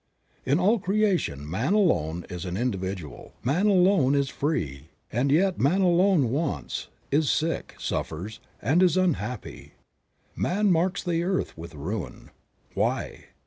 In 0.47 0.59
all 0.59 0.79
creation, 0.79 1.47
man 1.47 1.73
alone 1.75 2.25
is 2.27 2.43
an 2.43 2.57
individual; 2.57 3.33
man 3.43 3.67
alone 3.67 4.15
is 4.15 4.29
free; 4.29 4.87
and 5.11 5.31
yet 5.31 5.59
man 5.59 5.81
alone 5.81 6.31
wants, 6.31 6.87
is 7.11 7.29
sick, 7.29 7.75
suffers, 7.77 8.39
and 8.63 8.81
is 8.81 8.97
unhappy. 8.97 9.73
"Man 10.35 10.71
marks 10.71 11.03
the 11.03 11.21
earth 11.23 11.55
with 11.55 11.75
ruin"; 11.75 12.31
why? 12.73 13.25